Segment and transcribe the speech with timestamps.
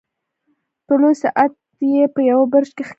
[0.87, 1.53] یو لوی ساعت
[1.93, 2.89] یې په یوه برج کې ښکاري.